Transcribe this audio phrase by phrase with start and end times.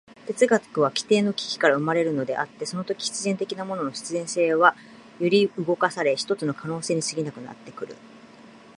[0.25, 4.75] 哲学は基底の危機から生まれるのであって、そのとき必然的なものの必然性は
[5.19, 7.95] 揺り動かされ、ひとつの可能性に過ぎなくなってくる。